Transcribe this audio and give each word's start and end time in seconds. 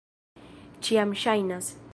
Ĉiam 0.87 1.15
ŝajnas. 1.27 1.73